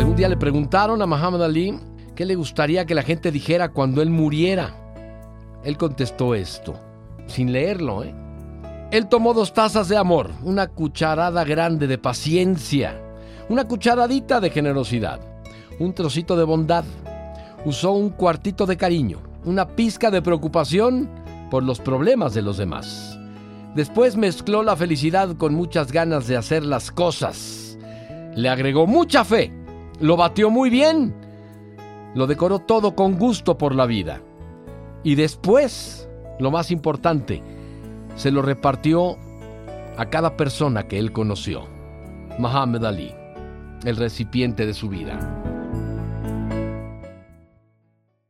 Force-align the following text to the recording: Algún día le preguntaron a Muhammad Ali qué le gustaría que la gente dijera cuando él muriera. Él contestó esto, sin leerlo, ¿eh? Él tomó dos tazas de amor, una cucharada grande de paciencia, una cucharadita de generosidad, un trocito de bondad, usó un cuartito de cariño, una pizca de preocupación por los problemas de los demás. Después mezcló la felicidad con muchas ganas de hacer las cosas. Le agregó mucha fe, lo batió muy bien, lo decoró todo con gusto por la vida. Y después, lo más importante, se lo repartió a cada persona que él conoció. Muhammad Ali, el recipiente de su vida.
Algún 0.00 0.16
día 0.16 0.30
le 0.30 0.38
preguntaron 0.38 1.02
a 1.02 1.06
Muhammad 1.06 1.44
Ali 1.44 1.78
qué 2.14 2.24
le 2.24 2.34
gustaría 2.34 2.86
que 2.86 2.94
la 2.94 3.02
gente 3.02 3.30
dijera 3.30 3.68
cuando 3.68 4.00
él 4.00 4.08
muriera. 4.08 4.74
Él 5.62 5.76
contestó 5.76 6.34
esto, 6.34 6.74
sin 7.26 7.52
leerlo, 7.52 8.02
¿eh? 8.02 8.14
Él 8.92 9.08
tomó 9.08 9.34
dos 9.34 9.52
tazas 9.52 9.90
de 9.90 9.98
amor, 9.98 10.30
una 10.42 10.68
cucharada 10.68 11.44
grande 11.44 11.86
de 11.86 11.98
paciencia, 11.98 12.98
una 13.50 13.68
cucharadita 13.68 14.40
de 14.40 14.48
generosidad, 14.48 15.20
un 15.78 15.92
trocito 15.92 16.34
de 16.34 16.44
bondad, 16.44 16.84
usó 17.66 17.92
un 17.92 18.08
cuartito 18.08 18.64
de 18.64 18.78
cariño, 18.78 19.18
una 19.44 19.68
pizca 19.68 20.10
de 20.10 20.22
preocupación 20.22 21.10
por 21.50 21.62
los 21.62 21.78
problemas 21.78 22.32
de 22.32 22.40
los 22.40 22.56
demás. 22.56 23.18
Después 23.74 24.16
mezcló 24.16 24.62
la 24.62 24.76
felicidad 24.76 25.36
con 25.36 25.52
muchas 25.52 25.92
ganas 25.92 26.26
de 26.26 26.38
hacer 26.38 26.64
las 26.64 26.90
cosas. 26.90 27.76
Le 28.34 28.48
agregó 28.48 28.86
mucha 28.86 29.24
fe, 29.24 29.59
lo 30.00 30.16
batió 30.16 30.50
muy 30.50 30.70
bien, 30.70 31.14
lo 32.14 32.26
decoró 32.26 32.58
todo 32.58 32.94
con 32.94 33.18
gusto 33.18 33.58
por 33.58 33.74
la 33.74 33.86
vida. 33.86 34.20
Y 35.02 35.14
después, 35.14 36.08
lo 36.38 36.50
más 36.50 36.70
importante, 36.70 37.42
se 38.16 38.30
lo 38.30 38.42
repartió 38.42 39.16
a 39.96 40.06
cada 40.06 40.36
persona 40.36 40.88
que 40.88 40.98
él 40.98 41.12
conoció. 41.12 41.66
Muhammad 42.38 42.86
Ali, 42.86 43.14
el 43.84 43.96
recipiente 43.96 44.66
de 44.66 44.74
su 44.74 44.88
vida. 44.88 45.18